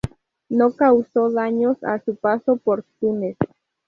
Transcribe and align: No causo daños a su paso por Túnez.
No 0.49 0.71
causo 0.75 1.29
daños 1.29 1.77
a 1.83 1.99
su 1.99 2.15
paso 2.15 2.57
por 2.57 2.83
Túnez. 2.99 3.37